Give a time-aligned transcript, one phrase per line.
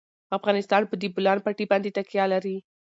[0.37, 2.57] افغانستان په د بولان پټي باندې تکیه لري.